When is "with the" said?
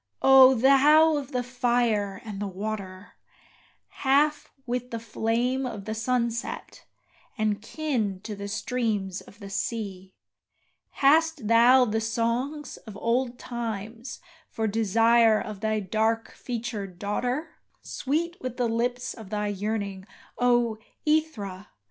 4.65-4.97, 18.41-18.67